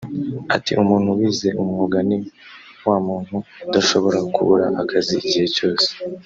Ati 0.55 0.71
“umuntu 0.83 1.09
wize 1.17 1.49
umwuga 1.61 1.97
ni 2.07 2.17
wamuntu 2.87 3.35
udashobora 3.67 4.19
kubura 4.33 4.65
akazi 4.81 5.13
igihe 5.21 5.47
cyose 5.55 5.89